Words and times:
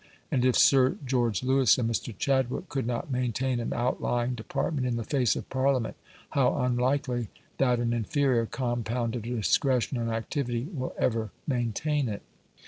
And 0.31 0.43
if 0.43 0.57
Sir 0.57 0.97
George 1.05 1.43
Lewis 1.43 1.77
and 1.77 1.87
Mr. 1.87 2.11
Chadwick 2.17 2.69
could 2.69 2.87
not 2.87 3.11
maintain 3.11 3.59
an 3.59 3.71
outlying 3.71 4.33
department 4.33 4.87
in 4.87 4.95
the 4.97 5.03
face 5.03 5.35
of 5.35 5.47
Parliament, 5.51 5.95
how 6.31 6.55
unlikely 6.55 7.27
that 7.59 7.79
an 7.79 7.93
inferior 7.93 8.47
compound 8.47 9.15
of 9.15 9.21
discretion 9.21 9.99
and 9.99 10.09
activity 10.09 10.63
will 10.73 10.95
ever 10.97 11.29
maintain 11.45 12.09
it! 12.09 12.23